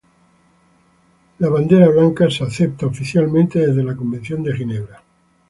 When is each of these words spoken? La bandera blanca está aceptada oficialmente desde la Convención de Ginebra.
La 1.37 1.47
bandera 1.49 1.87
blanca 1.89 2.25
está 2.25 2.45
aceptada 2.45 2.91
oficialmente 2.91 3.59
desde 3.59 3.83
la 3.83 3.95
Convención 3.95 4.41
de 4.41 4.55
Ginebra. 4.57 5.03